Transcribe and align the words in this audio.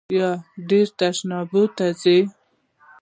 ایا 0.13 0.29
ډیر 0.69 0.87
تشناب 0.99 1.51
ته 1.75 1.85
ځئ؟ 2.01 2.19